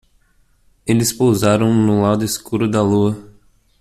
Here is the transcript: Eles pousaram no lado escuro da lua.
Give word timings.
Eles 0.83 1.13
pousaram 1.13 1.71
no 1.71 2.01
lado 2.01 2.23
escuro 2.25 2.67
da 2.67 2.81
lua. 2.81 3.23